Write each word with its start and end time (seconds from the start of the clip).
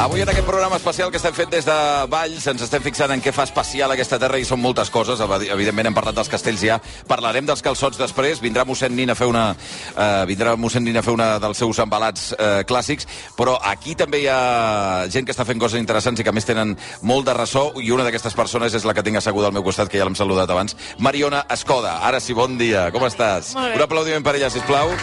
aquest 0.00 0.46
programa 0.46 0.76
especial 0.76 1.10
que 1.10 1.18
estem 1.18 1.34
fent 1.34 1.50
des 1.52 1.66
de 1.68 1.74
Valls. 2.08 2.46
Ens 2.48 2.62
estem 2.64 2.80
fixant 2.82 3.12
en 3.12 3.20
què 3.20 3.32
fa 3.36 3.44
especial 3.44 3.92
aquesta 3.92 4.18
terra 4.18 4.38
i 4.40 4.46
són 4.48 4.60
moltes 4.62 4.88
coses. 4.90 5.20
Evidentment 5.20 5.90
hem 5.90 5.94
parlat 5.96 6.16
dels 6.16 6.30
castells 6.32 6.62
ja. 6.64 6.78
Parlarem 7.06 7.44
dels 7.44 7.60
calçots 7.60 7.98
després. 8.00 8.40
Vindrà 8.40 8.64
mossèn 8.64 8.94
Nina 8.96 9.12
a 9.12 9.18
fer 9.18 9.28
una, 9.28 9.50
uh, 9.52 10.24
vindrà 10.26 10.54
mossèn 10.56 10.86
Nina 10.86 11.02
a 11.02 11.04
fer 11.04 11.12
una 11.12 11.38
dels 11.38 11.60
seus 11.60 11.78
embalats 11.84 12.32
uh, 12.32 12.62
clàssics. 12.64 13.06
Però 13.36 13.58
aquí 13.60 13.94
també 13.94 14.22
hi 14.22 14.28
ha 14.32 15.04
gent 15.12 15.28
que 15.28 15.36
està 15.36 15.44
fent 15.44 15.60
coses 15.60 15.80
interessants 15.80 16.20
i 16.20 16.24
que 16.24 16.32
a 16.32 16.36
més 16.36 16.48
tenen 16.48 16.76
molt 17.02 17.28
de 17.28 17.34
ressò 17.36 17.66
i 17.76 17.90
una 17.92 18.06
d'aquestes 18.06 18.36
persones 18.38 18.74
és 18.74 18.86
la 18.88 18.96
que 18.96 19.04
tinc 19.04 19.20
asseguda 19.20 19.50
al 19.52 19.56
meu 19.56 19.66
costat, 19.66 19.90
que 19.92 20.00
ja 20.00 20.08
l'hem 20.08 20.16
saludat 20.16 20.48
abans, 20.48 20.76
Mariona 20.98 21.44
Escoda. 21.52 21.98
Ara 22.08 22.24
sí, 22.24 22.32
bon 22.32 22.56
dia. 22.56 22.88
Com 22.94 23.04
estàs? 23.04 23.52
Un 23.52 23.84
aplaudiment 23.84 24.24
per 24.24 24.38
ella, 24.40 24.48
sisplau. 24.48 24.96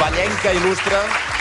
Vallenca 0.00 0.56
il·lustre. 0.58 1.31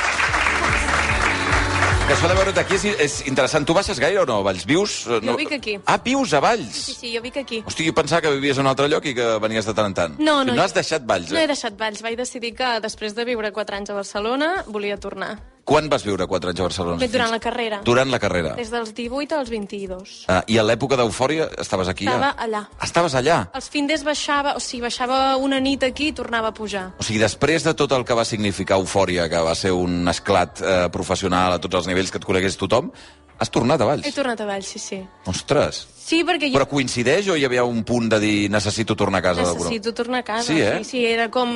Que 2.11 2.17
això 2.17 2.27
de 2.27 2.35
veure't 2.35 2.57
aquí 2.59 2.75
és, 2.75 2.83
és 2.99 3.13
interessant. 3.31 3.63
Tu 3.63 3.71
baixes 3.71 3.99
gaire 4.03 4.19
o 4.19 4.25
no, 4.27 4.41
Valls? 4.43 4.65
Vius? 4.67 5.05
eh, 5.07 5.21
No... 5.23 5.37
vic 5.39 5.53
aquí. 5.55 5.77
Ah, 5.87 5.95
vius 6.03 6.33
a 6.35 6.41
Valls? 6.43 6.75
Sí, 6.75 6.93
sí, 6.97 7.11
jo 7.15 7.21
vic 7.23 7.37
aquí. 7.39 7.61
Hosti, 7.65 7.85
jo 7.87 7.93
pensava 7.95 8.19
que 8.25 8.33
vivies 8.35 8.57
a 8.59 8.65
un 8.65 8.67
altre 8.67 8.89
lloc 8.91 9.05
i 9.07 9.13
que 9.15 9.29
venies 9.39 9.63
de 9.63 9.71
tant 9.77 9.87
en 9.87 9.95
tant. 9.95 10.19
No, 10.19 10.41
no. 10.43 10.51
No 10.51 10.65
has 10.65 10.75
deixat 10.75 11.07
Valls, 11.07 11.31
No 11.31 11.39
he 11.39 11.45
eh? 11.45 11.47
deixat 11.47 11.79
Valls. 11.79 12.03
Vaig 12.03 12.17
decidir 12.19 12.51
que 12.57 12.73
després 12.83 13.15
de 13.15 13.23
viure 13.31 13.53
4 13.55 13.79
anys 13.79 13.93
a 13.95 13.95
Barcelona 14.01 14.65
volia 14.67 14.99
tornar. 14.99 15.37
Quan 15.63 15.87
vas 15.91 16.03
viure 16.03 16.25
4 16.27 16.51
anys 16.51 16.59
a 16.59 16.65
Barcelona? 16.65 16.97
Bé, 17.01 17.07
durant 17.11 17.31
la 17.31 17.39
carrera. 17.39 17.81
Durant 17.85 18.09
la 18.11 18.19
carrera. 18.19 18.55
Des 18.57 18.71
dels 18.73 18.93
18 18.97 19.37
als 19.37 19.51
22. 19.53 20.15
Ah, 20.31 20.41
I 20.49 20.57
a 20.57 20.65
l'època 20.65 20.97
d'eufòria 20.99 21.47
estaves 21.61 21.91
aquí? 21.91 22.07
Estava 22.09 22.31
ja? 22.31 22.47
allà. 22.47 22.63
Estaves 22.81 23.15
allà? 23.19 23.37
Els 23.57 23.69
finders 23.71 24.03
baixava, 24.07 24.55
o 24.57 24.63
sigui, 24.63 24.81
baixava 24.87 25.21
una 25.37 25.61
nit 25.61 25.85
aquí 25.87 26.09
i 26.11 26.17
tornava 26.17 26.49
a 26.49 26.57
pujar. 26.57 26.87
O 26.97 27.05
sigui, 27.05 27.21
després 27.21 27.65
de 27.67 27.75
tot 27.77 27.93
el 27.95 28.05
que 28.07 28.17
va 28.17 28.25
significar 28.25 28.81
Eufòria, 28.81 29.29
que 29.29 29.45
va 29.45 29.55
ser 29.55 29.71
un 29.77 30.07
esclat 30.11 30.61
eh, 30.61 30.77
professional 30.93 31.57
a 31.57 31.61
tots 31.61 31.81
els 31.83 31.91
nivells 31.91 32.11
que 32.11 32.21
et 32.21 32.25
conegués 32.25 32.57
tothom, 32.57 32.89
has 33.41 33.49
tornat 33.49 33.81
a 33.81 33.89
Valls. 33.89 34.05
He 34.05 34.13
tornat 34.13 34.41
a 34.41 34.49
Valls, 34.49 34.75
sí, 34.75 34.81
sí. 34.81 35.01
Ostres! 35.29 35.85
Sí, 36.11 36.25
perquè 36.27 36.49
jo 36.51 36.57
Però 36.59 36.65
coincideix 36.67 37.29
o 37.31 37.37
hi 37.39 37.45
havia 37.47 37.63
un 37.63 37.85
punt 37.87 38.09
de 38.11 38.17
dir 38.19 38.49
necessito 38.51 38.97
tornar 38.99 39.21
a 39.21 39.25
casa? 39.29 39.45
necessito 39.47 39.93
tornar 39.95 40.19
a 40.19 40.27
casa. 40.27 40.43
Sí, 40.51 40.57
eh? 40.59 40.81
sí, 40.81 40.89
sí, 40.89 41.05
era 41.07 41.29
com, 41.31 41.53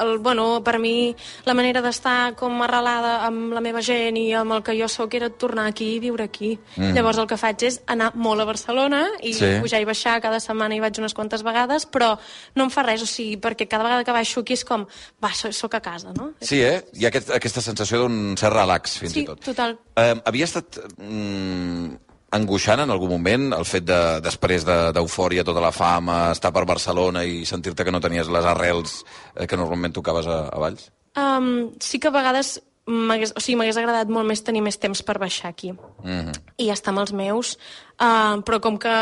el, 0.00 0.14
bueno, 0.24 0.62
per 0.64 0.78
mi 0.80 1.12
la 1.44 1.52
manera 1.58 1.82
d'estar 1.84 2.32
com 2.38 2.56
arrelada 2.64 3.26
amb 3.26 3.52
la 3.52 3.60
meva 3.60 3.82
gent 3.84 4.16
i 4.16 4.32
amb 4.38 4.56
el 4.56 4.62
que 4.64 4.78
jo 4.80 4.88
sóc 4.88 5.12
era 5.18 5.28
tornar 5.28 5.66
aquí 5.68 5.90
i 5.96 6.00
viure 6.00 6.24
aquí. 6.24 6.54
Mm. 6.78 6.94
Llavors 6.96 7.20
el 7.20 7.28
que 7.28 7.36
faig 7.36 7.66
és 7.68 7.80
anar 7.86 8.14
molt 8.16 8.40
a 8.40 8.48
Barcelona 8.48 9.02
i 9.20 9.34
Sí. 9.34 9.52
pujar 9.60 9.82
i 9.82 9.84
baixar, 9.84 10.16
cada 10.24 10.40
setmana 10.40 10.74
hi 10.74 10.80
vaig 10.80 10.98
unes 11.04 11.12
quantes 11.14 11.44
vegades, 11.44 11.84
però 11.86 12.14
no 12.56 12.64
em 12.64 12.70
fa 12.72 12.82
res, 12.88 13.02
o 13.04 13.06
sigui, 13.06 13.36
perquè 13.36 13.68
cada 13.68 13.84
vegada 13.84 14.04
que 14.08 14.12
baixo 14.16 14.40
aquí 14.40 14.54
és 14.56 14.64
com, 14.64 14.86
va, 15.22 15.34
sóc 15.34 15.74
a 15.74 15.80
casa, 15.84 16.14
no? 16.16 16.32
Sí, 16.40 16.62
eh? 16.62 16.80
Hi 16.94 17.04
ha 17.04 17.08
aquest, 17.12 17.30
aquesta 17.36 17.60
sensació 17.60 17.98
d'un 18.06 18.36
cert 18.40 18.54
relax, 18.56 18.98
fins 19.04 19.12
Sí, 19.12 19.20
i 19.20 19.26
tot. 19.26 19.44
total. 19.44 19.76
Eh, 19.96 20.14
havia 20.24 20.44
estat 20.48 20.80
mm, 20.96 22.07
angoixant 22.30 22.80
en 22.80 22.90
algun 22.90 23.08
moment 23.10 23.52
el 23.56 23.64
fet 23.64 23.84
de, 23.88 24.20
després 24.20 24.64
de- 24.68 24.92
d'eufòria, 24.92 25.44
tota 25.44 25.60
la 25.64 25.72
fama, 25.72 26.30
estar 26.32 26.52
per 26.52 26.64
Barcelona 26.68 27.24
i 27.24 27.44
sentir-te 27.48 27.84
que 27.84 27.92
no 27.94 28.00
tenies 28.00 28.28
les 28.28 28.44
arrels 28.44 29.04
eh, 29.34 29.46
que 29.46 29.56
normalment 29.56 29.92
tocaves 29.96 30.26
a, 30.26 30.48
a 30.52 30.58
Valls? 30.58 30.90
Um, 31.16 31.70
sí 31.80 31.98
que 31.98 32.08
a 32.08 32.14
vegades 32.14 32.60
m'hagués 32.88 33.34
o 33.36 33.40
sigui, 33.40 33.56
agradat 33.68 34.08
molt 34.08 34.26
més 34.28 34.40
tenir 34.44 34.62
més 34.64 34.78
temps 34.80 35.02
per 35.02 35.18
baixar 35.18 35.50
aquí 35.50 35.72
Mm 35.72 36.20
-hmm. 36.24 36.32
i 36.56 36.70
estar 36.70 36.90
amb 36.92 37.00
els 37.00 37.12
meus, 37.12 37.58
uh, 38.00 38.38
però 38.46 38.60
com 38.60 38.78
que 38.80 38.94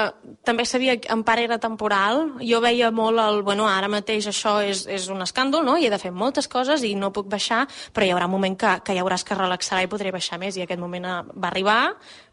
també 0.45 0.65
sabia 0.67 0.97
que 1.01 1.11
en 1.13 1.23
part 1.27 1.43
era 1.43 1.59
temporal, 1.63 2.33
jo 2.41 2.61
veia 2.65 2.91
molt 2.91 3.21
el, 3.23 3.43
bueno, 3.47 3.69
ara 3.69 3.89
mateix 3.93 4.27
això 4.31 4.59
és, 4.65 4.87
és 4.87 5.09
un 5.13 5.23
escàndol, 5.25 5.65
no? 5.65 5.77
i 5.77 5.87
he 5.87 5.91
de 5.93 5.99
fer 5.99 6.13
moltes 6.13 6.49
coses 6.49 6.83
i 6.87 6.95
no 6.99 7.13
puc 7.13 7.29
baixar, 7.33 7.67
però 7.93 8.07
hi 8.07 8.13
haurà 8.15 8.27
un 8.29 8.35
moment 8.37 8.57
que, 8.59 8.75
que 8.85 8.95
hi 8.97 9.01
hauràs 9.03 9.25
que 9.27 9.35
relaxar 9.39 9.83
i 9.85 9.91
podré 9.91 10.13
baixar 10.15 10.39
més, 10.43 10.57
i 10.57 10.65
aquest 10.67 10.81
moment 10.81 11.05
eh, 11.05 11.17
va 11.37 11.49
arribar, 11.53 11.81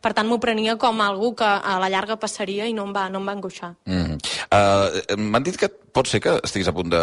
per 0.03 0.13
tant 0.13 0.27
m'ho 0.27 0.39
prenia 0.43 0.75
com 0.77 0.99
algú 1.01 1.33
que 1.39 1.47
a 1.47 1.77
la 1.79 1.89
llarga 1.89 2.17
passaria 2.19 2.67
i 2.67 2.73
no 2.73 2.87
em 2.89 2.93
va, 2.95 3.07
no 3.09 3.19
em 3.23 3.27
va 3.31 3.37
angoixar. 3.37 3.73
Mm 3.85 4.17
uh, 4.53 5.17
M'han 5.17 5.43
dit 5.45 5.57
que 5.57 5.69
pot 5.93 6.07
ser 6.09 6.19
que 6.23 6.33
estiguis 6.45 6.67
a 6.69 6.73
punt 6.73 6.89
de, 6.89 7.01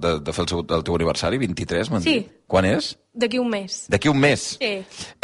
de, 0.00 0.10
de 0.24 0.32
fer 0.36 0.44
el, 0.44 0.48
seu, 0.50 0.60
el 0.76 0.82
teu 0.84 0.96
aniversari, 0.98 1.38
23, 1.40 1.90
m'han 1.92 2.02
Sí. 2.04 2.18
dit. 2.20 2.32
Quan 2.46 2.66
és? 2.68 2.90
D'aquí 3.16 3.38
un 3.40 3.48
mes. 3.48 3.76
D'aquí 3.88 4.10
un 4.10 4.18
mes? 4.20 4.42
Sí. 4.60 4.72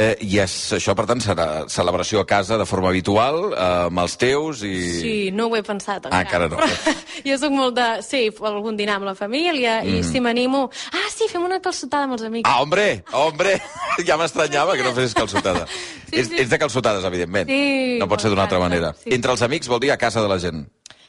Eh, 0.00 0.14
I 0.24 0.38
és, 0.40 0.54
això, 0.78 0.94
per 0.96 1.04
tant, 1.10 1.20
serà 1.20 1.66
celebració 1.68 2.22
a 2.22 2.26
casa 2.26 2.56
de 2.56 2.64
forma 2.64 2.88
habitual, 2.88 3.39
eh, 3.50 3.86
amb 3.88 3.98
els 4.04 4.16
teus 4.20 4.62
i... 4.66 4.72
Sí, 5.00 5.14
no 5.34 5.48
ho 5.50 5.56
he 5.58 5.62
pensat 5.66 6.06
Ah, 6.10 6.20
encara. 6.22 6.46
encara 6.46 6.48
no. 6.52 6.58
Però 6.60 6.94
jo 7.28 7.38
sóc 7.42 7.52
molt 7.56 7.76
de... 7.78 7.86
Sí, 8.06 8.22
algun 8.50 8.76
dinar 8.78 8.98
amb 9.00 9.08
la 9.10 9.14
família 9.18 9.80
i 9.84 10.02
si 10.06 10.20
m'animo... 10.24 10.66
Ah, 10.92 11.06
sí, 11.12 11.28
fem 11.30 11.44
una 11.46 11.60
calçotada 11.64 12.08
amb 12.08 12.16
els 12.18 12.26
amics. 12.28 12.46
Mm. 12.48 12.52
Ah, 12.52 12.60
hombre, 12.62 12.88
hombre! 13.12 13.56
Ja 14.08 14.16
m'estranyava 14.16 14.76
que 14.78 14.84
no 14.86 14.94
fessis 14.96 15.12
calçotada. 15.18 15.66
Sí, 16.08 16.14
ets, 16.22 16.28
sí. 16.30 16.38
ets 16.40 16.50
de 16.50 16.58
calçotades, 16.62 17.04
evidentment. 17.04 17.50
Sí, 17.50 17.98
no 18.00 18.06
pot 18.08 18.22
ser 18.22 18.30
d'una 18.32 18.46
altra 18.46 18.58
manera. 18.62 18.94
sí. 18.96 19.10
Entre 19.12 19.30
els 19.34 19.42
amics 19.44 19.68
vol 19.68 19.80
dir 19.82 19.90
a 19.92 19.98
casa 20.00 20.22
de 20.24 20.28
la 20.30 20.38
gent. 20.40 20.62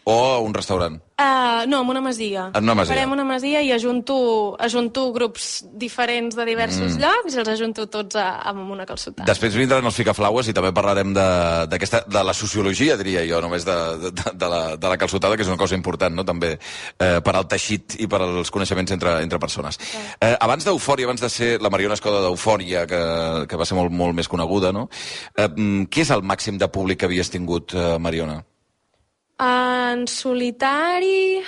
O 0.04 0.18
a 0.34 0.40
un 0.42 0.54
restaurant. 0.54 0.98
Uh, 1.22 1.68
no, 1.68 1.82
en 1.84 1.90
una 1.90 2.02
masia. 2.02 2.50
En 2.56 2.64
una 2.64 2.74
masia. 2.74 2.96
Farem 2.96 3.12
una 3.14 3.24
masia 3.24 3.60
i 3.62 3.70
ajunto, 3.72 4.58
ajunto 4.58 5.12
grups 5.14 5.68
diferents 5.78 6.34
de 6.36 6.46
diversos 6.48 6.96
mm. 6.96 7.04
llocs 7.04 7.36
i 7.36 7.42
els 7.44 7.52
ajunto 7.54 7.86
tots 7.94 8.18
a, 8.18 8.42
amb 8.50 8.72
una 8.74 8.88
calçotada. 8.90 9.28
Després 9.30 9.54
vindran 9.60 9.86
els 9.86 10.00
ficaflaues 10.00 10.50
i 10.50 10.56
també 10.58 10.72
parlarem 10.74 11.14
de, 11.14 11.28
de 11.70 12.24
la 12.26 12.34
sociologia, 12.34 12.98
diria 12.98 13.22
jo, 13.30 13.44
només 13.46 13.68
de, 13.68 13.78
de, 14.08 14.12
de, 14.34 14.50
la, 14.50 14.64
de 14.82 14.94
la 14.96 14.98
calçotada, 14.98 15.38
que 15.38 15.46
és 15.46 15.54
una 15.54 15.62
cosa 15.62 15.78
important, 15.78 16.18
no?, 16.18 16.26
també, 16.26 16.56
eh, 16.98 17.20
per 17.22 17.38
al 17.38 17.46
teixit 17.52 18.00
i 18.02 18.10
per 18.10 18.24
als 18.26 18.50
coneixements 18.50 18.98
entre, 18.98 19.20
entre 19.22 19.42
persones. 19.44 19.78
Eh, 20.18 20.34
abans 20.40 20.66
d'Eufòria, 20.66 21.06
abans 21.06 21.22
de 21.22 21.30
ser 21.30 21.52
la 21.62 21.70
Mariona 21.70 22.00
Escoda 22.00 22.26
d'Eufòria, 22.26 22.88
que, 22.90 23.04
que 23.46 23.62
va 23.62 23.70
ser 23.70 23.78
molt, 23.78 23.94
molt 23.94 24.18
més 24.18 24.32
coneguda, 24.32 24.74
no?, 24.74 24.88
eh, 25.36 25.46
mm, 25.46 25.92
què 25.94 26.02
és 26.08 26.16
el 26.18 26.26
màxim 26.26 26.58
de 26.58 26.72
públic 26.74 27.04
que 27.04 27.12
havies 27.12 27.30
tingut, 27.30 27.78
eh, 27.78 28.00
Mariona? 28.02 28.42
En 29.42 30.06
solitari, 30.06 31.42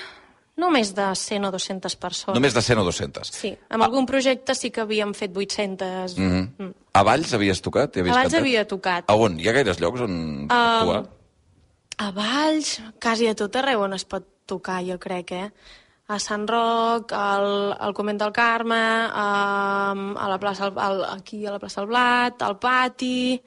no 0.57 0.69
més 0.73 0.93
de 0.97 1.05
100 1.17 1.45
o 1.47 1.51
200 1.53 1.95
persones. 2.01 2.37
Només 2.37 2.55
de 2.55 2.61
100 2.65 2.81
o 2.81 2.85
200. 2.87 3.33
Sí, 3.33 3.51
amb 3.69 3.85
algun 3.85 4.07
projecte 4.09 4.55
sí 4.57 4.71
que 4.73 4.81
havíem 4.81 5.13
fet 5.17 5.35
800. 5.35 6.17
Mm 6.17 6.31
-hmm. 6.31 6.47
mm. 6.57 6.73
A 6.93 7.03
Valls 7.03 7.33
havies 7.33 7.61
tocat? 7.61 7.97
Havies 7.97 8.13
Abans 8.13 8.31
cantat? 8.31 8.39
havia 8.39 8.67
tocat. 8.67 9.05
A 9.07 9.15
on? 9.15 9.39
Hi 9.39 9.47
ha 9.47 9.53
gaires 9.53 9.79
llocs 9.79 10.01
on 10.01 10.47
actuar? 10.49 11.05
A 11.97 12.11
Valls, 12.11 12.81
quasi 13.01 13.27
a 13.27 13.35
tot 13.35 13.55
arreu 13.55 13.81
on 13.81 13.93
es 13.93 14.05
pot 14.05 14.25
tocar, 14.45 14.83
jo 14.83 14.97
crec, 14.99 15.31
eh? 15.31 15.51
A 16.07 16.19
Sant 16.19 16.47
Roc, 16.47 17.11
al, 17.13 17.73
al 17.79 17.93
Convent 17.93 18.19
del 18.19 18.31
Carme, 18.31 18.75
a, 18.75 19.93
a 19.93 20.29
la 20.29 20.39
plaça, 20.39 20.65
al, 20.75 21.05
aquí 21.05 21.45
a 21.45 21.51
la 21.51 21.59
plaça 21.59 21.81
del 21.81 21.89
Blat, 21.89 22.41
al 22.41 22.57
Pati... 22.59 23.41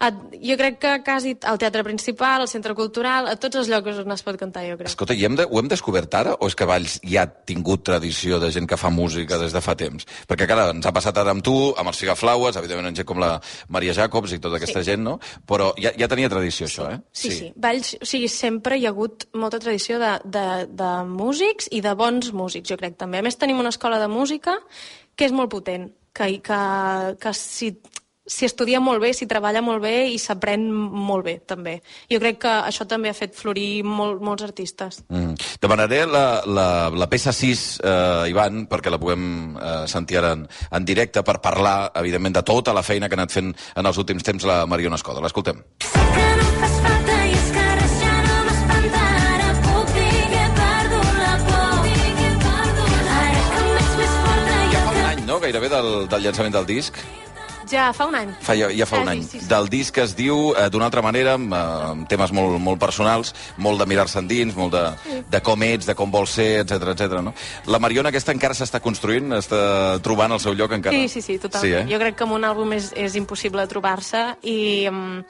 A, 0.00 0.08
jo 0.40 0.56
crec 0.56 0.78
que 0.80 0.92
quasi 1.04 1.34
al 1.44 1.58
Teatre 1.60 1.84
Principal, 1.84 2.40
al 2.40 2.48
Centre 2.48 2.72
Cultural, 2.74 3.26
a 3.28 3.34
tots 3.36 3.58
els 3.60 3.68
llocs 3.68 3.98
on 4.00 4.14
es 4.14 4.22
pot 4.24 4.38
cantar, 4.40 4.62
jo 4.64 4.78
crec. 4.78 4.88
Escolta, 4.88 5.12
i 5.12 5.26
hem 5.28 5.34
de, 5.36 5.44
ho 5.44 5.60
hem 5.60 5.68
descobert 5.68 6.14
ara 6.16 6.32
o 6.40 6.48
és 6.48 6.56
que 6.56 6.64
Valls 6.68 6.94
ja 7.04 7.26
ha 7.26 7.28
tingut 7.28 7.84
tradició 7.84 8.38
de 8.40 8.48
gent 8.54 8.64
que 8.70 8.78
fa 8.80 8.88
música 8.88 9.36
des 9.38 9.52
de 9.52 9.60
fa 9.60 9.74
temps? 9.76 10.06
Perquè, 10.30 10.48
clar, 10.48 10.70
ens 10.72 10.88
ha 10.88 10.94
passat 10.96 11.20
ara 11.20 11.34
amb 11.36 11.44
tu, 11.44 11.54
amb 11.76 11.92
els 11.92 12.00
Figaflaues, 12.00 12.56
evidentment 12.56 12.88
amb 12.88 12.96
gent 12.96 13.08
com 13.12 13.20
la 13.20 13.34
Maria 13.68 13.92
Jacobs 13.92 14.32
i 14.32 14.40
tota 14.40 14.56
aquesta 14.56 14.80
Sí. 14.80 14.88
gent, 14.88 15.04
no? 15.04 15.18
Però 15.46 15.74
ja, 15.76 15.92
ja 15.98 16.08
tenia 16.08 16.32
tradició, 16.32 16.66
això, 16.66 16.88
eh? 16.94 16.98
Sí, 17.12 17.28
sí, 17.28 17.36
sí. 17.36 17.52
Valls, 17.56 17.94
o 18.00 18.08
sigui, 18.08 18.28
sempre 18.32 18.78
hi 18.80 18.86
ha 18.88 18.94
hagut 18.94 19.28
molta 19.34 19.60
tradició 19.60 20.00
de, 20.00 20.16
de, 20.24 20.46
de 20.80 20.90
músics 21.04 21.68
i 21.70 21.84
de 21.84 21.92
bons 21.94 22.32
músics, 22.32 22.70
jo 22.72 22.80
crec, 22.80 22.96
també. 22.96 23.20
A 23.20 23.22
més, 23.22 23.36
tenim 23.36 23.60
una 23.60 23.68
escola 23.68 24.00
de 24.00 24.08
música 24.08 24.56
que 25.14 25.28
és 25.28 25.32
molt 25.36 25.52
potent, 25.52 25.90
que, 26.16 26.38
que, 26.40 26.60
que 27.20 27.32
si, 27.36 27.74
si 28.30 28.46
estudia 28.46 28.78
molt 28.80 29.02
bé, 29.02 29.10
si 29.16 29.26
treballa 29.26 29.62
molt 29.64 29.82
bé 29.82 30.06
i 30.14 30.18
s'aprèn 30.22 30.68
molt 30.70 31.26
bé, 31.26 31.34
també. 31.50 31.80
Jo 32.10 32.20
crec 32.22 32.38
que 32.44 32.52
això 32.70 32.86
també 32.88 33.10
ha 33.10 33.16
fet 33.16 33.34
florir 33.34 33.82
molt, 33.82 34.22
molts 34.22 34.44
artistes. 34.46 35.02
Mm. 35.10 35.34
Demanaré 35.60 36.04
la, 36.06 36.24
la, 36.46 36.66
la 36.94 37.08
peça 37.10 37.34
6, 37.34 37.64
eh, 37.82 38.30
Ivan, 38.30 38.64
perquè 38.70 38.92
la 38.92 39.00
puguem 39.02 39.24
eh, 39.56 39.72
sentir 39.90 40.20
ara 40.20 40.34
en, 40.38 40.46
en 40.46 40.86
directe 40.86 41.24
per 41.26 41.40
parlar, 41.42 41.90
evidentment, 41.98 42.38
de 42.38 42.44
tota 42.46 42.74
la 42.76 42.84
feina 42.86 43.08
que 43.08 43.18
ha 43.18 43.20
anat 43.20 43.34
fent 43.34 43.50
en 43.50 43.90
els 43.90 43.98
últims 43.98 44.22
temps 44.26 44.46
la 44.46 44.62
Mariona 44.70 45.00
Escoda. 45.00 45.22
L'escoltem. 45.24 45.64
Que 45.82 46.28
no 46.38 46.46
em 46.46 46.60
fas 46.60 46.76
falta 46.84 47.16
i 47.26 47.34
és 47.34 47.50
que 47.56 47.64
res 47.80 47.96
ja 48.04 48.12
no 48.28 48.36
m'espanta. 48.46 49.08
Ara 49.32 49.48
puc 49.64 49.90
dir 49.96 50.20
que 50.30 50.44
he 50.44 50.52
perdut 50.60 51.18
la 51.24 51.32
por. 51.48 51.90
Ara 53.16 53.42
que 53.50 53.64
em 53.64 53.74
veig 53.80 53.98
més 54.04 54.14
forta 54.20 54.62
i 54.62 54.70
Ja 54.70 54.78
el 54.78 54.86
fa 54.86 54.94
un 54.94 55.02
any, 55.10 55.26
no?, 55.32 55.40
gairebé 55.42 55.72
del, 55.74 55.90
del 56.14 56.28
llançament 56.28 56.56
del 56.60 56.70
disc. 56.70 57.02
Ja 57.70 57.90
fa 57.96 58.06
un 58.10 58.16
any. 58.18 58.32
Fa, 58.42 58.56
ja, 58.58 58.70
ja 58.74 58.86
fa 58.88 59.00
un 59.02 59.08
any. 59.12 59.22
sí, 59.22 59.38
sí, 59.38 59.40
sí. 59.44 59.48
Del 59.50 59.68
disc 59.70 59.98
es 60.02 60.14
diu, 60.18 60.52
eh, 60.58 60.68
d'una 60.70 60.88
altra 60.90 61.02
manera, 61.02 61.34
amb, 61.38 61.52
eh, 61.54 61.90
amb 61.90 62.08
temes 62.10 62.32
molt, 62.36 62.58
molt 62.62 62.80
personals, 62.82 63.34
molt 63.56 63.80
de 63.80 63.86
mirar-se 63.86 64.18
endins, 64.18 64.56
molt 64.56 64.74
de, 64.74 65.22
de 65.30 65.40
com 65.46 65.62
ets, 65.62 65.86
de 65.86 65.94
com 65.94 66.10
vols 66.10 66.34
ser, 66.40 66.64
etc 66.64 66.94
etc. 66.94 67.20
no? 67.22 67.34
La 67.70 67.78
Mariona 67.78 68.10
aquesta 68.10 68.34
encara 68.34 68.56
s'està 68.58 68.80
construint, 68.82 69.32
està 69.38 70.00
trobant 70.02 70.32
el 70.32 70.42
seu 70.42 70.56
lloc 70.58 70.74
encara. 70.76 70.96
Sí, 70.96 71.08
sí, 71.08 71.22
sí, 71.22 71.38
totalment. 71.38 71.68
Sí, 71.68 71.78
eh? 71.78 71.94
Jo 71.94 72.02
crec 72.02 72.18
que 72.18 72.26
amb 72.26 72.36
un 72.38 72.48
àlbum 72.48 72.74
és, 72.76 72.90
és 72.98 73.16
impossible 73.20 73.66
trobar-se 73.70 74.26
i, 74.42 74.60
um, 74.90 75.22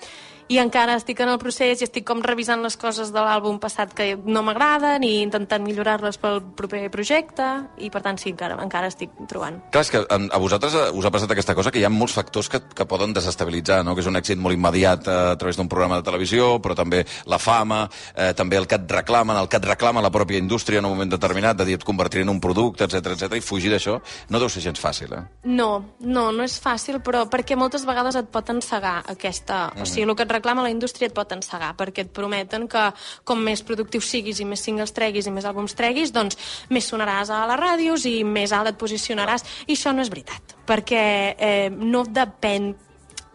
i 0.50 0.58
encara 0.58 0.96
estic 0.98 1.20
en 1.22 1.30
el 1.30 1.38
procés 1.38 1.78
i 1.78 1.86
estic 1.86 2.04
com 2.08 2.22
revisant 2.26 2.62
les 2.64 2.74
coses 2.80 3.12
de 3.14 3.22
l'àlbum 3.22 3.60
passat 3.62 3.92
que 3.94 4.16
no 4.18 4.42
m'agraden 4.42 5.04
i 5.06 5.20
intentant 5.22 5.62
millorar-les 5.62 6.18
pel 6.18 6.40
proper 6.58 6.82
projecte 6.90 7.46
i 7.78 7.90
per 7.94 8.02
tant 8.02 8.18
sí, 8.18 8.32
encara, 8.34 8.56
encara 8.58 8.88
estic 8.90 9.12
trobant. 9.30 9.60
Clar, 9.70 9.84
és 9.86 9.92
que 9.94 10.00
a, 10.02 10.40
vosaltres 10.42 10.74
eh, 10.74 10.88
us 10.90 11.06
ha 11.06 11.12
passat 11.14 11.30
aquesta 11.30 11.54
cosa 11.54 11.70
que 11.70 11.78
hi 11.78 11.86
ha 11.86 11.92
molts 11.94 12.16
factors 12.18 12.50
que, 12.50 12.62
que 12.74 12.86
poden 12.90 13.14
desestabilitzar, 13.14 13.84
no? 13.86 13.94
que 13.94 14.02
és 14.02 14.10
un 14.10 14.18
èxit 14.18 14.42
molt 14.42 14.58
immediat 14.58 15.06
eh, 15.06 15.18
a 15.36 15.38
través 15.38 15.60
d'un 15.60 15.70
programa 15.70 16.00
de 16.00 16.06
televisió, 16.08 16.56
però 16.58 16.74
també 16.74 17.04
la 17.30 17.38
fama, 17.38 17.84
eh, 18.16 18.32
també 18.34 18.58
el 18.58 18.66
que 18.66 18.80
et 18.80 18.96
reclamen, 18.98 19.38
el 19.38 19.46
que 19.46 19.62
et 19.62 19.70
reclama 19.70 20.02
la 20.02 20.10
pròpia 20.10 20.42
indústria 20.42 20.82
en 20.82 20.90
un 20.90 20.96
moment 20.96 21.14
determinat, 21.14 21.62
de 21.62 21.68
dir 21.68 21.78
et 21.78 21.86
convertiré 21.86 22.26
en 22.26 22.34
un 22.34 22.42
producte, 22.42 22.90
etc 22.90 23.14
etc 23.14 23.38
i 23.38 23.44
fugir 23.44 23.70
d'això 23.70 24.00
no 24.34 24.42
deu 24.42 24.50
ser 24.50 24.64
gens 24.66 24.82
fàcil, 24.82 25.14
eh? 25.14 25.22
No, 25.46 25.70
no, 26.02 26.26
no 26.34 26.42
és 26.42 26.58
fàcil, 26.58 26.98
però 27.06 27.22
perquè 27.30 27.54
moltes 27.54 27.86
vegades 27.86 28.18
et 28.18 28.34
pot 28.34 28.50
encegar 28.50 28.98
aquesta... 29.14 29.68
O 29.78 29.86
sigui, 29.86 30.08
el 30.10 30.16
que 30.18 30.26
et 30.26 30.39
reclama 30.40 30.64
la 30.66 30.72
indústria 30.72 31.10
et 31.10 31.14
pot 31.14 31.30
encegar, 31.36 31.74
perquè 31.78 32.06
et 32.06 32.12
prometen 32.16 32.66
que 32.70 32.88
com 33.28 33.40
més 33.44 33.62
productiu 33.66 34.02
siguis 34.02 34.40
i 34.40 34.48
més 34.48 34.64
singles 34.66 34.94
treguis 34.96 35.28
i 35.28 35.34
més 35.34 35.46
àlbums 35.46 35.76
treguis, 35.78 36.10
doncs 36.16 36.38
més 36.72 36.88
sonaràs 36.90 37.30
a 37.30 37.44
les 37.52 37.60
ràdios 37.60 38.06
i 38.10 38.20
més 38.24 38.54
alt 38.56 38.72
et 38.72 38.80
posicionaràs. 38.80 39.46
I 39.68 39.76
això 39.76 39.94
no 39.94 40.02
és 40.02 40.10
veritat, 40.12 40.56
perquè 40.66 41.04
eh, 41.36 41.68
no 41.70 42.06
depèn 42.08 42.72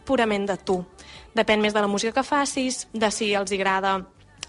purament 0.06 0.50
de 0.50 0.58
tu. 0.66 0.82
Depèn 1.36 1.62
més 1.62 1.74
de 1.76 1.82
la 1.84 1.92
música 1.92 2.14
que 2.16 2.28
facis, 2.28 2.86
de 2.94 3.10
si 3.12 3.34
els 3.36 3.52
agrada 3.52 3.98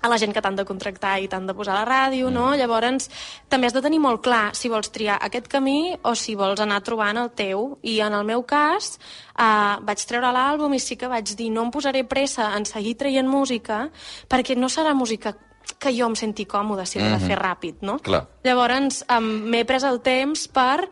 a 0.07 0.11
la 0.11 0.19
gent 0.23 0.33
que 0.35 0.43
t'han 0.43 0.57
de 0.59 0.65
contractar 0.69 1.17
i 1.21 1.29
t'han 1.31 1.49
de 1.49 1.55
posar 1.57 1.75
a 1.75 1.81
la 1.83 1.87
ràdio, 1.89 2.31
no? 2.33 2.53
Llavors, 2.59 3.11
també 3.51 3.69
has 3.69 3.77
de 3.77 3.83
tenir 3.85 4.01
molt 4.03 4.23
clar 4.25 4.55
si 4.57 4.71
vols 4.73 4.93
triar 4.95 5.19
aquest 5.21 5.51
camí 5.53 5.97
o 6.03 6.15
si 6.15 6.37
vols 6.39 6.63
anar 6.63 6.83
trobant 6.87 7.19
el 7.21 7.33
teu. 7.37 7.77
I 7.83 7.99
en 8.07 8.15
el 8.17 8.25
meu 8.29 8.47
cas, 8.47 8.97
eh, 9.35 9.75
vaig 9.83 10.07
treure 10.07 10.33
l'àlbum 10.33 10.75
i 10.75 10.81
sí 10.81 10.97
que 10.97 11.11
vaig 11.11 11.35
dir 11.37 11.51
no 11.51 11.67
em 11.67 11.75
posaré 11.75 12.05
pressa 12.05 12.55
en 12.57 12.65
seguir 12.65 12.97
traient 12.97 13.29
música 13.29 13.91
perquè 14.31 14.57
no 14.57 14.71
serà 14.73 14.95
música 14.95 15.35
que 15.79 15.93
jo 15.93 16.07
em 16.07 16.15
senti 16.15 16.47
còmode 16.47 16.87
si 16.87 17.01
l'he 17.01 17.11
de 17.11 17.21
fer 17.21 17.37
ràpid, 17.39 17.83
no? 17.83 17.99
Clar. 17.99 18.23
Llavors, 18.47 19.03
m'he 19.21 19.65
pres 19.67 19.85
el 19.85 20.01
temps 20.01 20.47
per 20.49 20.87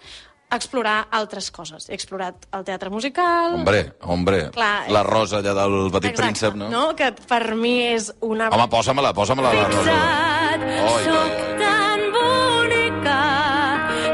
explorar 0.60 1.08
altres 1.10 1.50
coses. 1.54 1.88
He 1.88 1.96
explorat 1.96 2.46
el 2.54 2.64
teatre 2.66 2.90
musical... 2.90 3.54
Hombre, 3.58 3.84
hombre, 4.02 4.50
Clar, 4.54 4.86
la 4.92 5.02
rosa 5.06 5.40
allà 5.40 5.54
del 5.56 5.76
Petit 5.94 6.12
Exacte, 6.12 6.22
Príncep, 6.22 6.58
no? 6.60 6.68
no? 6.72 6.84
Que 6.98 7.12
per 7.14 7.54
mi 7.58 7.74
és 7.92 8.10
una... 8.24 8.50
Home, 8.54 8.68
posa-me-la, 8.72 9.12
posa-me-la, 9.16 9.52
la 9.54 9.68
rosa. 9.68 9.84
Fixat, 9.84 10.66
oi, 10.90 11.06
soc 11.08 11.44
tan 11.62 12.04
bonica 12.16 13.20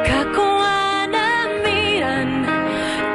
que 0.09 0.21
quan 0.37 1.17
em 1.23 1.57
miren 1.65 2.37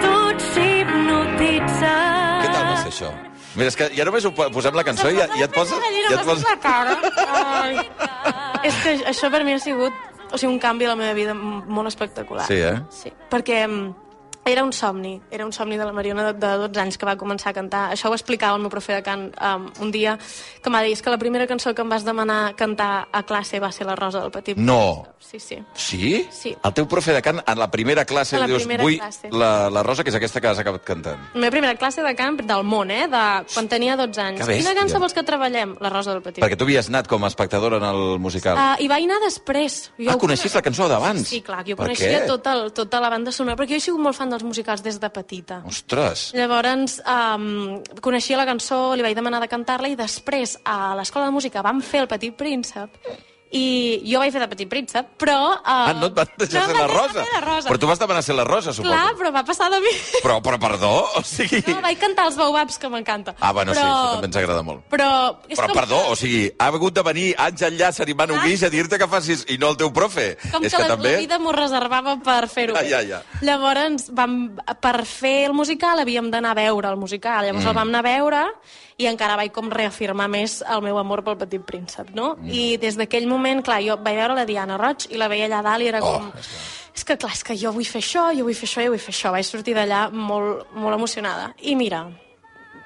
tots 0.03 0.49
s'hipnotitzen. 0.55 2.41
Què 2.43 2.49
tal 2.49 2.67
va 2.71 2.75
ser 2.83 2.91
això? 2.93 3.13
Mira, 3.55 3.69
és 3.71 3.77
que 3.79 3.87
ja 3.95 4.03
només 4.07 4.25
ho 4.27 4.33
posem 4.35 4.75
la 4.75 4.83
cançó 4.83 5.07
i 5.13 5.15
ja, 5.15 5.29
ja 5.39 5.47
et 5.47 5.55
poses... 5.55 5.79
Ja 5.79 6.17
et 6.19 6.27
poses... 6.27 6.43
la 6.43 6.57
cara. 6.59 6.97
Ai. 7.61 7.77
és 8.67 8.83
que 8.83 8.97
això 9.13 9.31
per 9.31 9.45
mi 9.47 9.55
ha 9.55 9.61
sigut 9.63 10.14
o 10.31 10.37
sigui, 10.37 10.51
un 10.53 10.59
canvi 10.59 10.87
a 10.87 10.93
la 10.93 10.99
meva 10.99 11.13
vida 11.17 11.35
molt 11.35 11.87
espectacular. 11.91 12.47
Sí, 12.47 12.59
eh? 12.61 12.79
Sí, 12.89 13.13
perquè 13.31 13.61
mm, 13.67 14.04
era 14.45 14.63
un 14.63 14.71
somni, 14.73 15.19
era 15.31 15.43
un 15.45 15.51
somni 15.51 15.75
de 15.77 15.85
la 15.85 15.91
Mariona 15.91 16.31
de, 16.31 16.33
de 16.39 16.57
12 16.67 16.79
anys 16.79 16.97
que 17.01 17.05
va 17.07 17.15
començar 17.17 17.49
a 17.49 17.53
cantar. 17.57 17.91
Això 17.95 18.11
ho 18.11 18.13
explicava 18.13 18.55
el 18.55 18.61
meu 18.61 18.69
profe 18.69 18.93
de 18.93 19.01
cant 19.01 19.31
um, 19.41 19.65
un 19.81 19.91
dia, 19.91 20.17
que 20.61 20.69
m'ha 20.69 20.83
dit 20.85 20.93
"És 20.93 21.01
que 21.01 21.09
la 21.09 21.17
primera 21.17 21.47
cançó 21.47 21.73
que 21.73 21.81
em 21.81 21.89
vas 21.89 22.05
demanar 22.05 22.53
cantar 22.55 23.07
a 23.11 23.23
classe 23.23 23.59
va 23.59 23.71
ser 23.71 23.87
La 23.87 23.95
Rosa 23.95 24.21
del 24.21 24.31
Petit 24.31 24.57
No. 24.57 25.03
Príncep". 25.03 25.15
Sí, 25.25 25.39
sí. 25.39 25.57
Sí? 25.73 26.27
Sí. 26.31 26.55
El 26.63 26.73
teu 26.73 26.85
profe 26.87 27.11
de 27.11 27.21
cant, 27.21 27.41
en 27.45 27.59
la 27.59 27.71
primera 27.71 28.05
classe, 28.05 28.35
A 28.35 28.39
la 28.39 28.47
dius, 28.47 28.61
primera 28.63 28.83
vull 28.83 28.97
classe. 28.99 29.29
la, 29.31 29.69
la 29.71 29.81
rosa, 29.83 30.03
que 30.03 30.09
és 30.13 30.15
aquesta 30.15 30.39
que 30.39 30.47
has 30.47 30.59
acabat 30.59 30.83
cantant. 30.85 31.17
La 31.33 31.39
meva 31.41 31.51
primera 31.51 31.75
classe 31.75 32.03
de 32.03 32.13
cant 32.15 32.37
del 32.45 32.63
món, 32.63 32.91
eh? 32.91 33.07
De 33.07 33.23
quan 33.53 33.67
tenia 33.67 33.97
12 33.97 34.21
anys. 34.21 34.45
Quina 34.45 34.75
cançó 34.77 34.99
vols 34.99 35.13
que 35.13 35.23
treballem? 35.23 35.75
La 35.81 35.89
Rosa 35.89 36.13
del 36.13 36.21
Petit 36.21 36.43
Perquè 36.43 36.55
tu 36.55 36.63
havies 36.65 36.87
anat 36.89 37.07
com 37.07 37.23
a 37.23 37.27
espectadora 37.27 37.77
en 37.77 37.83
el 37.89 38.19
musical. 38.19 38.55
Uh, 38.55 38.83
I 38.83 38.87
vaig 38.87 39.03
anar 39.09 39.17
després. 39.25 39.91
Jo 39.97 40.11
ah, 40.11 40.17
coneixies 40.21 40.53
la 40.53 40.61
cançó 40.61 40.87
d'abans? 40.87 41.25
Sí, 41.27 41.41
clar, 41.41 41.63
jo 41.65 41.75
Per 41.75 41.87
coneixia 41.87 42.21
què? 42.21 42.27
tota, 42.27 42.53
el, 42.53 42.71
tota 42.73 42.99
la 43.01 43.09
banda 43.09 43.31
sonora, 43.31 43.55
perquè 43.57 43.71
jo 43.73 43.81
he 43.81 43.85
sigut 43.89 43.99
molt 44.01 44.15
fan 44.15 44.29
dels 44.35 44.45
musicals 44.47 44.83
des 44.85 44.99
de 45.01 45.09
petita. 45.09 45.61
Ostres. 45.67 46.29
Llavors, 46.37 46.99
um, 47.01 47.79
coneixia 48.03 48.37
la 48.39 48.47
cançó, 48.47 48.93
li 48.95 49.05
vaig 49.05 49.15
demanar 49.17 49.41
de 49.43 49.51
cantar-la 49.51 49.91
i 49.91 49.97
després 49.99 50.59
a 50.63 50.93
l'escola 50.99 51.29
de 51.29 51.35
música 51.35 51.63
vam 51.65 51.81
fer 51.81 52.03
el 52.05 52.11
Petit 52.11 52.35
Príncep 52.37 52.99
i 53.53 54.01
jo 54.09 54.19
vaig 54.19 54.33
fer 54.33 54.41
de 54.41 54.47
Petit 54.51 54.69
Príncep, 54.69 55.11
però... 55.21 55.37
Uh, 55.59 55.73
Ah, 55.75 55.93
no 55.93 56.07
et 56.09 56.15
van 56.17 56.29
deixar 56.39 56.63
no 56.63 56.73
ser 56.73 56.75
la 56.79 56.87
rosa. 56.87 57.23
la 57.33 57.41
rosa. 57.43 57.69
Però 57.69 57.79
tu 57.79 57.87
vas 57.87 57.99
demanar 57.99 58.23
ser 58.25 58.35
la 58.35 58.43
rosa, 58.47 58.73
suposo. 58.73 58.91
Clar, 58.91 59.13
però 59.19 59.31
va 59.35 59.43
passar 59.45 59.69
de 59.69 59.79
mi. 59.83 59.91
Però, 60.23 60.39
però, 60.43 60.57
perdó, 60.61 60.91
o 61.19 61.21
sigui... 61.25 61.61
No, 61.67 61.77
vaig 61.83 61.99
cantar 62.01 62.25
els 62.29 62.39
baobabs, 62.39 62.79
que 62.81 62.89
m'encanta. 62.89 63.35
Ah, 63.39 63.51
bueno, 63.53 63.75
però... 63.75 63.81
sí, 63.81 63.87
això 63.87 64.13
també 64.15 64.29
ens 64.31 64.39
agrada 64.41 64.65
molt. 64.65 64.85
Però... 64.91 65.09
és 65.47 65.59
Però, 65.59 65.69
com 65.69 65.79
perdó, 65.79 66.01
o 66.11 66.17
sigui, 66.19 66.47
ha 66.57 66.69
hagut 66.71 66.95
de 66.97 67.03
venir 67.05 67.27
Àngel 67.45 67.77
Llàcer 67.79 68.09
i 68.09 68.17
Manu. 68.17 68.39
Guix 68.45 68.65
a 68.65 68.71
dir-te 68.73 68.99
que 69.01 69.09
facis 69.11 69.45
i 69.53 69.59
no 69.61 69.73
el 69.73 69.79
teu 69.79 69.91
profe. 69.95 70.31
Com 70.49 70.65
és 70.65 70.73
que, 70.73 70.79
que, 70.79 70.87
la, 70.87 70.95
també... 70.95 71.13
la 71.13 71.25
vida 71.27 71.39
m'ho 71.41 71.53
reservava 71.55 72.17
per 72.25 72.41
fer-ho 72.51 72.75
Ja, 72.79 72.85
ja, 72.97 73.03
ja. 73.05 73.21
Llavors, 73.45 74.09
vam, 74.15 74.39
per 74.81 74.97
fer 75.09 75.37
el 75.49 75.55
musical 75.57 76.01
havíem 76.01 76.31
d'anar 76.33 76.55
a 76.55 76.59
veure 76.65 76.91
el 76.91 76.99
musical. 76.99 77.45
Llavors 77.45 77.63
mm. 77.63 77.71
el 77.71 77.79
vam 77.79 77.93
anar 77.93 78.03
a 78.03 78.09
veure 78.09 78.43
i 78.97 79.07
encara 79.09 79.35
vaig 79.35 79.51
com 79.51 79.67
reafirmar 79.69 80.29
més 80.31 80.61
el 80.71 80.81
meu 80.81 80.97
amor 80.97 81.21
pel 81.25 81.35
Petit 81.37 81.63
Príncep, 81.67 82.13
no? 82.15 82.35
Mm. 82.39 82.49
I 82.49 82.77
des 82.79 82.95
d'aquell 82.95 83.27
moment, 83.27 83.61
clar, 83.65 83.81
jo 83.83 83.97
vaig 83.97 84.15
veure 84.21 84.35
la 84.37 84.45
Diana 84.47 84.77
Roig 84.79 85.09
i 85.11 85.17
la 85.19 85.27
veia 85.27 85.49
allà 85.49 85.61
dalt 85.65 85.83
i 85.83 85.87
era 85.91 85.99
Oh, 86.01 86.13
com... 86.19 86.29
és 86.95 87.03
que 87.03 87.17
clar, 87.19 87.33
és 87.35 87.43
que 87.43 87.57
jo 87.59 87.73
vull 87.75 87.83
fer 87.85 87.99
això, 87.99 88.29
jo 88.37 88.45
vull 88.47 88.55
fer 88.55 88.69
això, 88.69 88.83
jo 88.85 88.93
vull 88.93 89.01
fer 89.03 89.11
això. 89.11 89.31
Vaig 89.35 89.43
sortir 89.47 89.73
d'allà 89.75 90.05
molt, 90.11 90.69
molt 90.79 90.95
emocionada. 90.95 91.49
I 91.67 91.75
mira, 91.75 92.05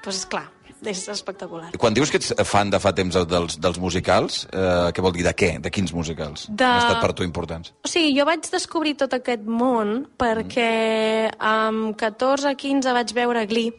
doncs 0.02 0.24
clar, 0.26 0.48
és 0.82 1.02
espectacular. 1.12 1.68
Quan 1.78 1.94
dius 1.94 2.10
que 2.10 2.16
ets 2.18 2.32
fan 2.48 2.70
de 2.72 2.80
fa 2.80 2.90
temps 2.96 3.14
dels, 3.28 3.58
dels 3.60 3.78
musicals, 3.78 4.46
eh, 4.50 4.88
què 4.96 5.02
vol 5.04 5.12
dir? 5.14 5.22
De 5.28 5.34
què? 5.36 5.50
De 5.62 5.70
quins 5.70 5.92
musicals? 5.94 6.46
De- 6.48 6.64
Han 6.64 6.78
estat 6.80 7.02
per 7.04 7.12
tu 7.14 7.22
importants? 7.22 7.70
O 7.84 7.88
sigui, 7.92 8.16
jo 8.18 8.24
vaig 8.26 8.48
descobrir 8.50 8.96
tot 8.96 9.14
aquest 9.14 9.44
món 9.46 10.08
perquè 10.18 11.30
amb 11.38 11.94
14 12.00 12.56
15 12.56 12.96
vaig 12.96 13.12
veure 13.14 13.46
Glee, 13.46 13.70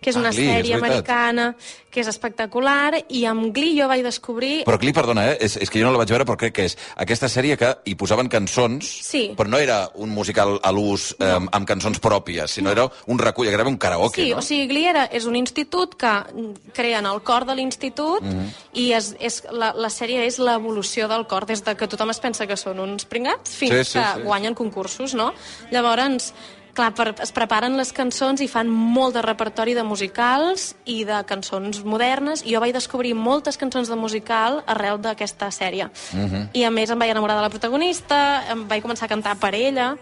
que 0.00 0.10
és 0.10 0.16
Ah, 0.16 0.20
una 0.20 0.30
Glee, 0.32 0.48
sèrie 0.48 0.74
americana 0.74 1.54
que 1.90 2.00
és 2.00 2.06
espectacular, 2.06 2.94
i 3.10 3.24
amb 3.26 3.50
Glee 3.52 3.74
jo 3.76 3.88
vaig 3.90 4.02
descobrir... 4.06 4.62
Però 4.64 4.78
Glee, 4.78 4.94
perdona, 4.94 5.24
eh? 5.32 5.38
és, 5.42 5.56
és 5.58 5.68
que 5.68 5.80
jo 5.80 5.86
no 5.88 5.92
la 5.92 5.98
vaig 5.98 6.08
veure, 6.12 6.24
però 6.24 6.36
crec 6.38 6.54
que 6.54 6.64
és 6.68 6.76
aquesta 7.02 7.26
sèrie 7.28 7.56
que 7.58 7.72
hi 7.84 7.96
posaven 7.98 8.28
cançons, 8.30 8.86
Sí. 9.04 9.32
però 9.36 9.48
no 9.50 9.58
era 9.58 9.90
un 9.96 10.08
musical 10.14 10.60
a 10.62 10.70
l'ús 10.72 11.16
eh, 11.18 11.24
amb, 11.34 11.50
amb 11.52 11.66
cançons 11.66 11.98
pròpies, 12.00 12.46
sinó 12.54 12.70
era 12.70 12.84
un 13.10 13.18
recull, 13.18 13.48
era 13.50 13.66
un 13.66 13.76
karaoke, 13.76 14.22
Sí, 14.22 14.30
no? 14.30 14.38
o 14.38 14.42
sigui, 14.42 14.68
Glee 14.70 14.86
era, 14.88 15.04
és 15.10 15.26
un 15.26 15.34
institut 15.36 15.96
que 15.98 16.12
mm, 16.32 16.70
creen 16.72 17.06
el 17.10 17.20
cor 17.26 17.44
de 17.44 17.56
l'institut 17.58 18.22
Mhm. 18.22 18.46
i 18.74 18.92
és, 18.94 19.16
és, 19.18 19.42
la, 19.50 19.72
la 19.74 19.90
sèrie 19.90 20.24
és 20.26 20.38
l'evolució 20.38 21.08
del 21.08 21.26
cor, 21.26 21.44
des 21.46 21.64
de 21.64 21.74
que 21.76 21.88
tothom 21.90 22.10
es 22.14 22.20
pensa 22.20 22.46
que 22.46 22.56
són 22.56 22.78
uns 22.78 23.04
pringats 23.04 23.50
fins 23.50 23.74
Sí, 23.74 23.84
sí, 23.84 23.98
que 23.98 24.06
sí. 24.14 24.22
guanyen 24.22 24.54
concursos, 24.54 25.12
no? 25.14 25.32
Llavors, 25.72 26.32
clar, 26.80 26.90
per, 26.96 27.12
es 27.22 27.32
preparen 27.36 27.76
les 27.78 27.92
cançons 27.96 28.40
i 28.40 28.48
fan 28.50 28.70
molt 28.70 29.16
de 29.18 29.24
repertori 29.24 29.76
de 29.76 29.84
musicals 29.86 30.70
i 30.88 31.02
de 31.08 31.20
cançons 31.28 31.82
modernes, 31.84 32.44
i 32.46 32.54
jo 32.54 32.62
vaig 32.62 32.74
descobrir 32.76 33.12
moltes 33.14 33.60
cançons 33.60 33.90
de 33.90 33.98
musical 34.00 34.62
arrel 34.66 35.00
d'aquesta 35.02 35.50
sèrie. 35.54 35.90
Mhm. 36.14 36.50
I 36.54 36.64
a 36.64 36.70
més 36.70 36.90
em 36.90 36.98
vaig 36.98 37.10
enamorar 37.10 37.36
de 37.36 37.46
la 37.46 37.52
protagonista, 37.52 38.44
em 38.50 38.66
vaig 38.68 38.82
començar 38.82 39.06
a 39.06 39.14
cantar 39.14 39.36
per 39.36 39.54
ella, 39.54 39.96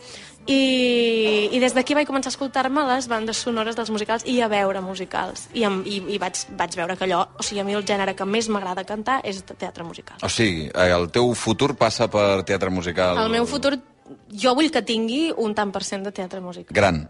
i, 0.49 1.51
i 1.53 1.59
des 1.61 1.75
d'aquí 1.77 1.93
vaig 1.93 2.07
començar 2.09 2.31
a 2.31 2.33
escoltar-me 2.33 2.81
les 2.89 3.09
bandes 3.09 3.37
sonores 3.37 3.77
dels 3.77 3.91
musicals 3.93 4.25
i 4.25 4.41
a 4.41 4.49
veure 4.49 4.81
musicals. 4.81 5.49
I, 5.53 5.67
em, 5.69 5.83
i, 5.85 5.99
i 6.15 6.19
vaig, 6.19 6.41
vaig 6.57 6.77
veure 6.79 6.97
que 6.97 7.05
allò, 7.05 7.21
o 7.37 7.45
sigui, 7.45 7.61
a 7.61 7.67
mi 7.69 7.77
el 7.77 7.85
gènere 7.85 8.15
que 8.17 8.25
més 8.25 8.49
m'agrada 8.49 8.87
cantar 8.89 9.21
és 9.29 9.43
teatre 9.51 9.85
musical. 9.85 10.17
O 10.25 10.31
sigui, 10.33 10.71
el 10.73 11.11
teu 11.13 11.35
futur 11.37 11.75
passa 11.77 12.09
per 12.09 12.45
teatre 12.49 12.73
musical... 12.73 13.21
El 13.27 13.35
meu 13.35 13.45
futur, 13.51 13.77
jo 14.33 14.55
vull 14.59 14.71
que 14.75 14.83
tingui 14.83 15.29
un 15.37 15.55
tant 15.55 15.73
per 15.75 15.85
cent 15.85 16.05
de 16.07 16.13
teatre 16.13 16.41
musical. 16.45 16.75
Gran. 16.75 17.05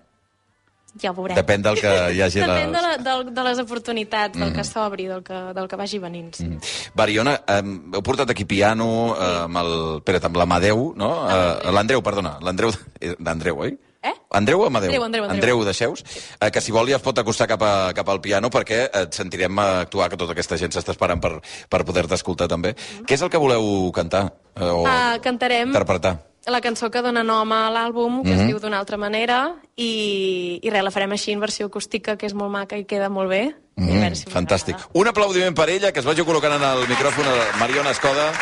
Ja 0.99 1.11
ho 1.13 1.15
veurem. 1.15 1.37
Depèn 1.37 1.63
del 1.63 1.77
que 1.79 1.91
hi 2.17 2.23
hagi... 2.25 2.41
Depèn 2.43 2.73
de, 2.73 2.81
les- 2.83 3.03
la, 3.05 3.17
de, 3.23 3.31
de 3.37 3.43
les 3.45 3.59
oportunitats, 3.63 4.39
del 4.41 4.55
que 4.57 4.65
s'obri, 4.65 5.05
del, 5.07 5.21
que, 5.23 5.37
del 5.55 5.69
que 5.69 5.77
vagi 5.79 5.99
venint. 6.03 6.33
Sí. 6.35 6.49
Bariona, 6.97 7.37
eh, 7.47 7.61
heu 7.95 8.03
portat 8.03 8.33
aquí 8.33 8.47
piano 8.49 8.89
eh, 9.15 9.35
amb 9.45 9.61
el... 9.63 9.75
Espera't, 10.01 10.25
amb 10.31 10.41
l'Amadeu, 10.41 10.89
no? 10.99 11.11
Eh, 11.29 11.71
L'Andreu, 11.77 12.03
perdona. 12.03 12.39
L'Andreu... 12.43 12.73
eh, 13.01 13.15
D'Andreu, 13.21 13.61
oi? 13.69 13.77
Eh? 13.99 14.13
Andreu 14.39 14.61
o 14.63 14.67
Amadeu? 14.69 14.89
Andreu, 14.93 15.05
Andreu, 15.05 15.25
Andreu. 15.27 15.35
Andreu 15.37 15.65
deixeus. 15.67 16.05
Eh, 16.41 16.51
que 16.55 16.61
si 16.63 16.71
vol 16.73 16.87
ja 16.89 16.97
es 17.01 17.03
pot 17.03 17.19
acostar 17.19 17.49
cap, 17.51 17.63
a, 17.67 17.91
cap 17.93 18.09
al 18.09 18.21
piano 18.23 18.47
perquè 18.49 18.85
et 18.95 19.17
sentirem 19.19 19.59
actuar, 19.59 20.07
que 20.09 20.17
tota 20.17 20.37
aquesta 20.37 20.57
gent 20.57 20.71
s'està 20.73 20.95
esperant 20.95 21.19
per, 21.21 21.33
per 21.69 21.81
poder-te 21.85 22.15
escoltar 22.15 22.47
també. 22.49 22.77
Què 23.05 23.19
és 23.19 23.25
el 23.27 23.31
que 23.33 23.41
voleu 23.43 23.91
cantar? 23.93 24.29
Eh, 24.55 24.71
o 24.71 24.85
Uh, 24.87 25.19
cantarem 25.23 25.69
interpretar? 25.75 26.15
la 26.51 26.61
cançó 26.61 26.91
que 26.91 27.03
dona 27.03 27.23
nom 27.25 27.53
a 27.53 27.69
l'àlbum, 27.71 28.23
que 28.23 28.29
mm 28.29 28.33
-hmm. 28.33 28.35
es 28.35 28.41
mhm. 28.41 28.49
diu 28.49 28.59
d'una 28.61 28.79
altra 28.79 28.97
manera, 28.97 29.55
i, 29.77 30.61
i 30.63 30.71
res, 30.71 30.83
la 30.83 30.91
farem 30.91 31.13
així 31.13 31.33
en 31.33 31.41
versió 31.41 31.67
acústica, 31.67 32.17
que 32.17 32.27
és 32.27 32.35
molt 32.35 32.51
maca 32.51 32.77
i 32.77 32.85
queda 32.85 33.09
molt 33.09 33.29
bé. 33.29 33.55
Mm 33.77 33.89
-hmm. 33.89 34.15
si 34.15 34.25
Fantàstic. 34.27 34.77
Un 34.93 35.07
aplaudiment 35.07 35.55
per 35.55 35.69
ella, 35.69 35.93
que 35.93 36.01
es 36.01 36.07
vagi 36.07 36.23
col·locant 36.23 36.55
en 36.57 36.63
el 36.63 36.89
micròfon 36.89 37.25
de 37.25 37.59
Mariona 37.59 37.91
Escoda. 37.91 38.33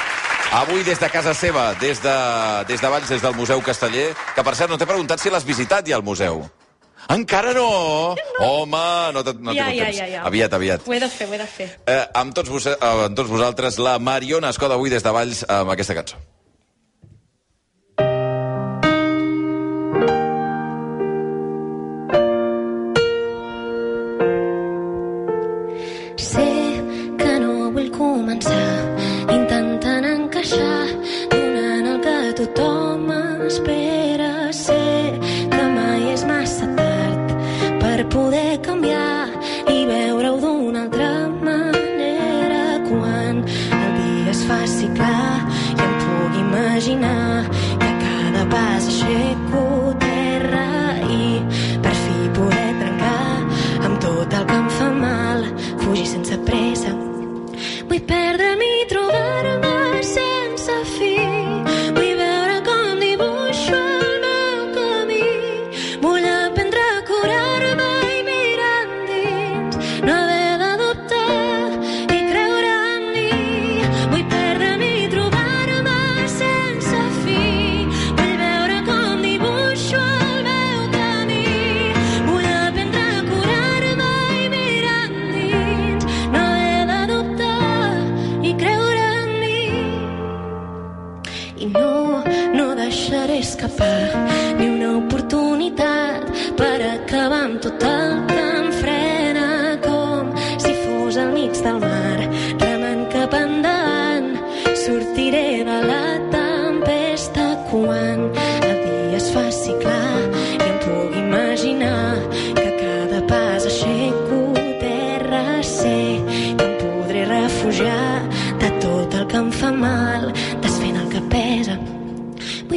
Avui 0.52 0.84
des 0.84 0.98
de 1.00 1.10
casa 1.10 1.34
seva, 1.34 1.74
des 1.74 2.00
de, 2.02 2.64
des 2.68 2.80
de 2.80 2.88
Valls, 2.88 3.08
des 3.08 3.22
del 3.22 3.34
Museu 3.34 3.60
Casteller, 3.60 4.14
que 4.34 4.42
per 4.42 4.54
cert 4.54 4.70
no 4.70 4.78
t'he 4.78 4.86
preguntat 4.86 5.18
si 5.18 5.28
l'has 5.28 5.44
visitat 5.44 5.86
ja 5.86 5.96
al 5.96 6.02
museu. 6.02 6.48
Encara 7.08 7.52
no! 7.52 8.14
no. 8.14 8.46
Home, 8.46 9.12
no, 9.12 9.22
te, 9.24 9.34
no 9.34 9.52
ja, 9.52 9.66
tinc 9.66 9.78
ja. 9.78 9.90
Ja, 9.92 10.06
ja. 10.06 10.22
Aviat, 10.24 10.52
aviat. 10.52 10.86
Ho 10.86 10.92
he 10.92 11.00
de 11.00 11.08
fer, 11.08 11.28
ho 11.28 11.34
he 11.34 11.38
de 11.38 11.46
fer. 11.46 11.68
Eh, 11.86 12.04
amb, 12.14 12.34
tots 12.34 12.48
vos, 12.48 12.66
eh, 12.66 12.76
amb 12.80 13.16
tots 13.16 13.30
vosaltres, 13.30 13.78
la 13.78 13.98
Mariona 13.98 14.50
Escoda 14.50 14.74
avui 14.74 14.90
des 14.90 15.02
de 15.02 15.10
Valls 15.10 15.44
amb 15.48 15.70
aquesta 15.70 15.94
cançó. 15.94 16.16
pude 38.16 38.58
cambiar. 38.62 38.75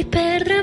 perra 0.04 0.59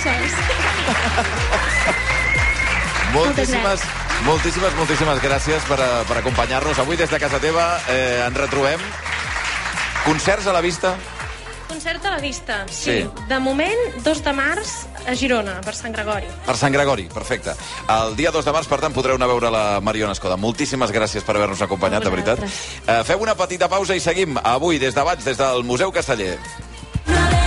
això. 0.00 1.96
Moltíssimes, 3.10 3.80
moltíssimes, 4.24 4.74
moltíssimes 4.78 5.18
gràcies 5.22 5.64
per, 5.66 5.80
eh, 5.82 6.02
per 6.06 6.20
acompanyar-nos 6.20 6.78
avui 6.78 6.96
des 6.96 7.10
de 7.10 7.18
casa 7.18 7.40
teva. 7.42 7.80
Eh, 7.88 8.22
ens 8.26 8.36
retrobem. 8.36 8.78
Concerts 10.04 10.46
a 10.46 10.52
la 10.52 10.60
vista? 10.60 10.94
Concert 11.66 12.04
a 12.06 12.10
la 12.10 12.18
vista, 12.18 12.66
sí. 12.68 13.02
sí. 13.02 13.10
De 13.28 13.38
moment, 13.38 14.02
2 14.04 14.22
de 14.22 14.32
març 14.34 14.72
a 15.06 15.14
Girona, 15.14 15.60
per 15.64 15.74
Sant 15.74 15.94
Gregori. 15.94 16.30
Per 16.46 16.56
Sant 16.58 16.74
Gregori, 16.74 17.08
perfecte. 17.12 17.54
El 17.88 18.16
dia 18.18 18.30
2 18.34 18.46
de 18.46 18.54
març, 18.54 18.70
per 18.70 18.80
tant, 18.82 18.94
podreu 18.94 19.18
anar 19.18 19.26
a 19.28 19.32
veure 19.34 19.50
la 19.54 19.64
Mariona 19.82 20.14
Escoda. 20.14 20.38
Moltíssimes 20.38 20.94
gràcies 20.94 21.26
per 21.26 21.36
haver-nos 21.36 21.62
acompanyat, 21.66 22.06
de 22.06 22.14
veritat. 22.14 22.46
Eh, 22.46 23.02
feu 23.06 23.22
una 23.22 23.34
petita 23.38 23.70
pausa 23.70 23.98
i 23.98 24.02
seguim 24.02 24.38
avui 24.42 24.78
des 24.78 24.94
de 24.94 25.06
Baig, 25.06 25.22
des 25.26 25.38
del 25.38 25.62
Museu 25.66 25.90
Casteller. 25.94 26.38
Vale. 27.06 27.39